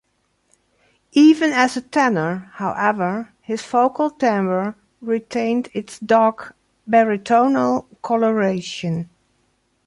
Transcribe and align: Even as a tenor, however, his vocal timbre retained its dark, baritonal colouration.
Even 1.13 1.51
as 1.51 1.77
a 1.77 1.81
tenor, 1.81 2.49
however, 2.55 3.29
his 3.39 3.61
vocal 3.61 4.09
timbre 4.09 4.73
retained 4.99 5.69
its 5.75 5.99
dark, 5.99 6.55
baritonal 6.89 7.85
colouration. 8.01 9.11